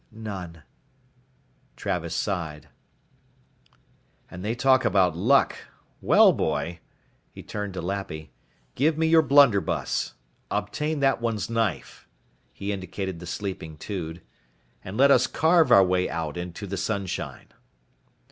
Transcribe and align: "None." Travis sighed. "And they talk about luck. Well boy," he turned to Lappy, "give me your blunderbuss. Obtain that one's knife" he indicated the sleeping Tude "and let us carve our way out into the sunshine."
"None." 0.11 0.63
Travis 1.75 2.15
sighed. 2.15 2.69
"And 4.31 4.43
they 4.43 4.55
talk 4.55 4.83
about 4.83 5.15
luck. 5.15 5.55
Well 6.01 6.33
boy," 6.33 6.79
he 7.29 7.43
turned 7.43 7.75
to 7.75 7.83
Lappy, 7.83 8.31
"give 8.73 8.97
me 8.97 9.05
your 9.05 9.21
blunderbuss. 9.21 10.15
Obtain 10.49 11.01
that 11.01 11.21
one's 11.21 11.51
knife" 11.51 12.07
he 12.51 12.71
indicated 12.71 13.19
the 13.19 13.27
sleeping 13.27 13.77
Tude 13.77 14.23
"and 14.83 14.97
let 14.97 15.11
us 15.11 15.27
carve 15.27 15.71
our 15.71 15.83
way 15.83 16.09
out 16.09 16.35
into 16.35 16.65
the 16.65 16.77
sunshine." 16.77 17.49